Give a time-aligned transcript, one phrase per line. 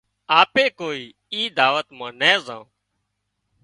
[0.37, 1.03] آ اپي ڪوئي
[1.33, 2.61] اي دعوت مان نين زان